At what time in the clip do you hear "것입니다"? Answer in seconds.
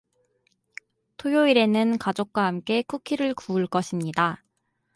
3.67-4.43